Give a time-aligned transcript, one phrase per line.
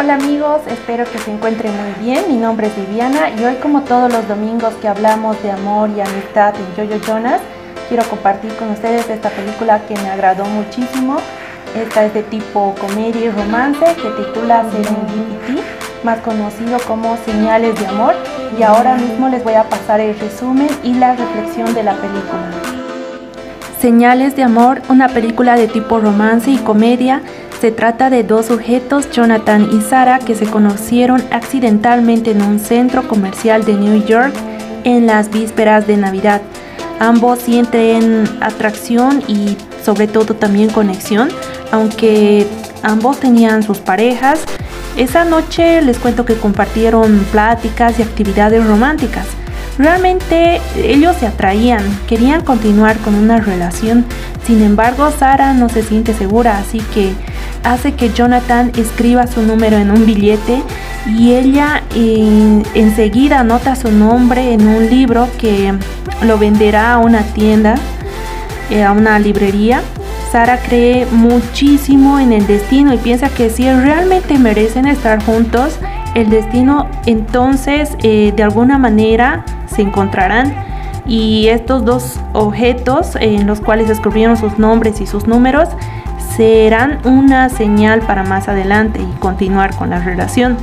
[0.00, 2.26] Hola amigos, espero que se encuentren muy bien.
[2.28, 6.00] Mi nombre es Viviana y hoy como todos los domingos que hablamos de amor y
[6.00, 7.40] amistad en Jojo Jonas,
[7.88, 11.16] quiero compartir con ustedes esta película que me agradó muchísimo.
[11.76, 15.60] Esta es de tipo comedia y romance que titula Serendipity,
[16.04, 18.14] más conocido como Señales de Amor
[18.56, 22.52] y ahora mismo les voy a pasar el resumen y la reflexión de la película.
[23.80, 27.20] Señales de Amor, una película de tipo romance y comedia
[27.60, 33.08] se trata de dos sujetos, Jonathan y Sarah, que se conocieron accidentalmente en un centro
[33.08, 34.32] comercial de New York
[34.84, 36.40] en las vísperas de Navidad.
[37.00, 41.30] Ambos sienten atracción y sobre todo también conexión,
[41.72, 42.46] aunque
[42.82, 44.40] ambos tenían sus parejas.
[44.96, 49.26] Esa noche les cuento que compartieron pláticas y actividades románticas.
[49.78, 54.04] Realmente ellos se atraían, querían continuar con una relación.
[54.44, 57.12] Sin embargo, Sara no se siente segura, así que
[57.62, 60.62] hace que Jonathan escriba su número en un billete
[61.06, 65.72] y ella enseguida anota su nombre en un libro que
[66.22, 67.76] lo venderá a una tienda,
[68.70, 69.80] eh, a una librería.
[70.32, 75.78] Sara cree muchísimo en el destino y piensa que si realmente merecen estar juntos,
[76.14, 79.44] el destino entonces eh, de alguna manera
[79.78, 80.52] se encontrarán
[81.06, 85.68] y estos dos objetos en los cuales escribieron sus nombres y sus números
[86.36, 90.56] serán una señal para más adelante y continuar con la relación.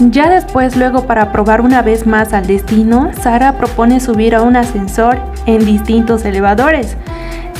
[0.00, 4.56] Ya después, luego para probar una vez más al destino, Sara propone subir a un
[4.56, 6.96] ascensor en distintos elevadores.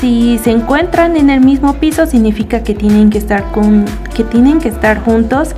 [0.01, 4.59] Si se encuentran en el mismo piso significa que tienen que estar, con, que tienen
[4.59, 5.55] que estar juntos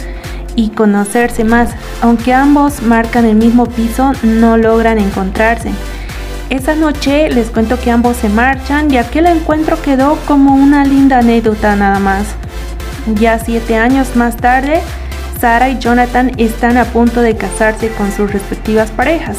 [0.56, 1.70] y conocerse más.
[2.02, 5.72] Aunque ambos marcan el mismo piso, no logran encontrarse.
[6.50, 11.20] Esa noche les cuento que ambos se marchan y aquel encuentro quedó como una linda
[11.20, 12.28] anécdota nada más.
[13.16, 14.82] Ya siete años más tarde,
[15.40, 19.38] Sara y Jonathan están a punto de casarse con sus respectivas parejas.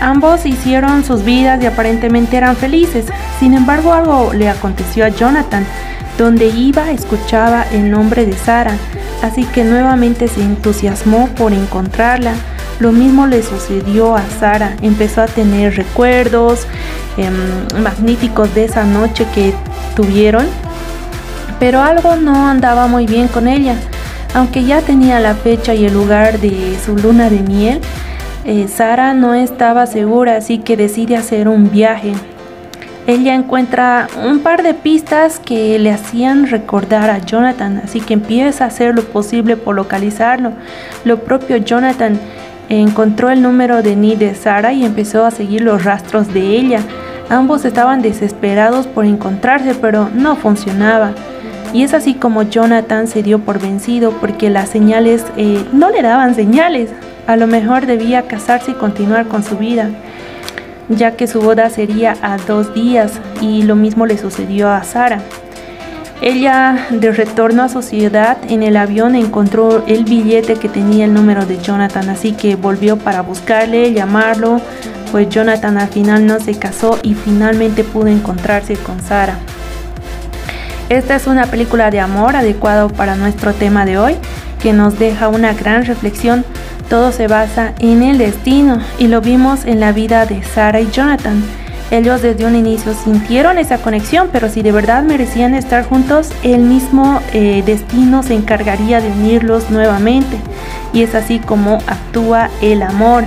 [0.00, 3.06] Ambos hicieron sus vidas y aparentemente eran felices.
[3.40, 5.64] Sin embargo, algo le aconteció a Jonathan.
[6.18, 8.74] Donde iba escuchaba el nombre de Sara,
[9.22, 12.34] así que nuevamente se entusiasmó por encontrarla
[12.78, 14.76] lo mismo le sucedió a Sara.
[14.82, 16.66] Empezó a tener recuerdos
[17.16, 19.54] em, magníficos de esa noche que
[19.94, 20.46] tuvieron.
[21.58, 23.76] Pero algo no andaba muy bien con ella.
[24.34, 27.80] Aunque ya tenía la fecha y el lugar de su luna de miel,
[28.44, 32.12] eh, Sara no estaba segura, así que decide hacer un viaje.
[33.06, 38.64] Ella encuentra un par de pistas que le hacían recordar a Jonathan, así que empieza
[38.64, 40.52] a hacer lo posible por localizarlo.
[41.04, 42.18] Lo propio Jonathan
[42.68, 46.80] Encontró el número de Ni de Sara y empezó a seguir los rastros de ella.
[47.28, 51.12] Ambos estaban desesperados por encontrarse, pero no funcionaba.
[51.72, 56.02] Y es así como Jonathan se dio por vencido porque las señales eh, no le
[56.02, 56.90] daban señales.
[57.28, 59.90] A lo mejor debía casarse y continuar con su vida,
[60.88, 65.20] ya que su boda sería a dos días y lo mismo le sucedió a Sara.
[66.22, 71.12] Ella, de retorno a su ciudad, en el avión encontró el billete que tenía el
[71.12, 74.60] número de Jonathan, así que volvió para buscarle, llamarlo,
[75.12, 79.38] pues Jonathan al final no se casó y finalmente pudo encontrarse con Sara.
[80.88, 84.16] Esta es una película de amor adecuado para nuestro tema de hoy,
[84.62, 86.44] que nos deja una gran reflexión.
[86.88, 90.90] Todo se basa en el destino y lo vimos en la vida de Sara y
[90.90, 91.42] Jonathan.
[91.90, 96.62] Ellos desde un inicio sintieron esa conexión, pero si de verdad merecían estar juntos, el
[96.62, 100.36] mismo eh, destino se encargaría de unirlos nuevamente.
[100.92, 103.24] Y es así como actúa el amor.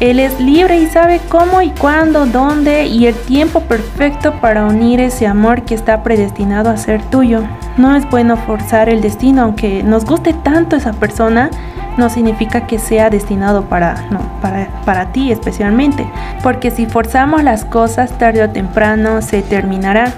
[0.00, 5.00] Él es libre y sabe cómo y cuándo, dónde y el tiempo perfecto para unir
[5.00, 7.42] ese amor que está predestinado a ser tuyo.
[7.78, 11.50] No es bueno forzar el destino, aunque nos guste tanto esa persona,
[11.96, 13.96] no significa que sea destinado para,
[14.40, 16.06] para, para ti especialmente,
[16.42, 20.12] porque si forzamos las cosas tarde o temprano se terminará.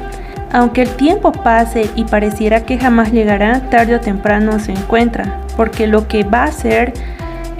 [0.50, 5.87] Aunque el tiempo pase y pareciera que jamás llegará, tarde o temprano se encuentra, porque
[5.87, 6.94] lo que va a ser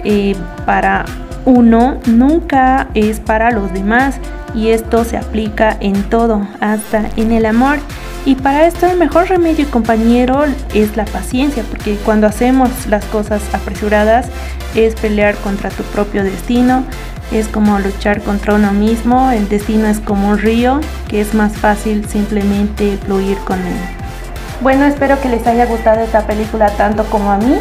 [0.03, 0.35] eh,
[0.65, 1.05] para
[1.45, 4.19] uno nunca es para los demás
[4.55, 7.77] y esto se aplica en todo, hasta en el amor.
[8.25, 10.43] Y para esto el mejor remedio compañero
[10.73, 14.27] es la paciencia, porque cuando hacemos las cosas apresuradas
[14.75, 16.83] es pelear contra tu propio destino,
[17.31, 21.53] es como luchar contra uno mismo, el destino es como un río que es más
[21.53, 23.77] fácil simplemente fluir con él.
[24.61, 27.55] Bueno, espero que les haya gustado esta película tanto como a mí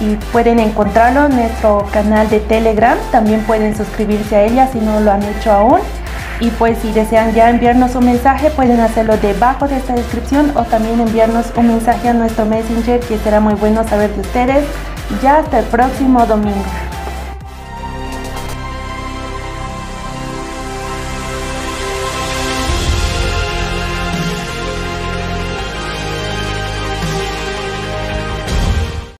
[0.00, 5.00] y pueden encontrarlo en nuestro canal de Telegram, también pueden suscribirse a ella si no
[5.00, 5.80] lo han hecho aún
[6.44, 10.64] Y pues si desean ya enviarnos un mensaje pueden hacerlo debajo de esta descripción o
[10.64, 14.66] también enviarnos un mensaje a nuestro messenger que será muy bueno saber de ustedes.
[15.22, 16.62] Ya hasta el próximo domingo.